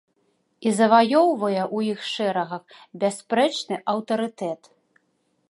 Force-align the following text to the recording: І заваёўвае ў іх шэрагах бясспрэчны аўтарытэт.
І 0.69 0.71
заваёўвае 0.77 1.59
ў 1.75 1.93
іх 1.93 1.99
шэрагах 2.13 2.63
бясспрэчны 3.05 3.75
аўтарытэт. 3.95 4.61